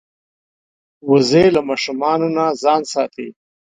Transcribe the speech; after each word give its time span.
وزې 1.09 1.45
له 1.55 1.61
ماشومانو 1.69 2.27
نه 2.35 2.45
ځان 2.61 2.81
ساتي 2.93 3.27